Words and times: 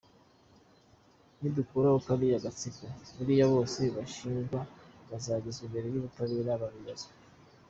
Nidukuraho 1.39 1.97
kariya 2.05 2.43
gatsiko 2.45 2.83
bariya 3.17 3.45
bose 3.53 3.81
bashinjwa 3.95 4.59
bazagezwa 5.09 5.61
imbere 5.67 5.87
y’ubutabera 5.89 6.53
babibazwe. 6.63 7.11